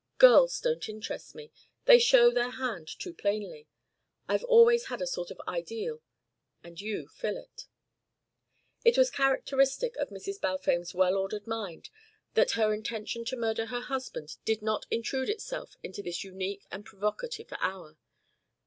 [0.17, 1.51] Girls don't interest me.
[1.85, 3.67] They show their hand too plainly.
[4.27, 6.01] I've always had a sort of ideal
[6.63, 7.67] and you fill it."
[8.83, 10.41] It was characteristic of Mrs.
[10.41, 11.91] Balfame's well ordered mind
[12.33, 16.83] that her intention to murder her husband did not intrude itself into this unique and
[16.83, 17.99] provocative hour.